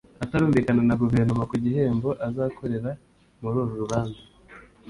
atarumvikana 0.23 0.81
na 0.89 0.97
Guverinoma 1.01 1.43
ku 1.49 1.55
gihembo 1.63 2.09
azakorera 2.27 2.89
muri 3.41 3.55
uru 3.61 3.73
rubanza 3.81 4.21